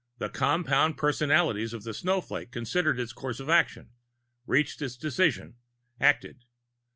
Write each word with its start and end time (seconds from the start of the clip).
_The 0.17 0.29
compound 0.29 0.97
personality 0.97 1.63
of 1.65 1.83
the 1.83 1.93
snowflake 1.93 2.51
considered 2.51 2.99
its 2.99 3.13
course 3.13 3.39
of 3.39 3.49
action, 3.51 3.91
reached 4.47 4.81
its 4.81 4.97
decision, 4.97 5.57
acted. 5.99 6.45